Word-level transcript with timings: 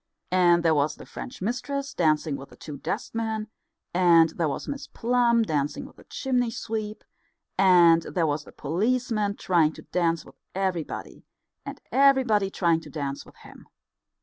And 0.31 0.63
there 0.63 0.73
was 0.73 0.95
the 0.95 1.05
French 1.05 1.43
mistress 1.43 1.93
dancing 1.93 2.35
with 2.35 2.49
the 2.49 2.55
two 2.55 2.77
dustmen, 2.77 3.49
and 3.93 4.29
there 4.29 4.49
was 4.49 4.67
Miss 4.67 4.87
Plum 4.87 5.43
dancing 5.43 5.85
with 5.85 5.97
the 5.97 6.05
chimney 6.05 6.49
sweep, 6.49 7.03
and 7.55 8.01
there 8.01 8.25
was 8.25 8.43
the 8.43 8.51
policeman 8.51 9.35
trying 9.35 9.73
to 9.73 9.83
dance 9.83 10.25
with 10.25 10.39
everybody, 10.55 11.27
and 11.67 11.81
everybody 11.91 12.49
trying 12.49 12.79
to 12.81 12.89
dance 12.89 13.27
with 13.27 13.35
him. 13.43 13.67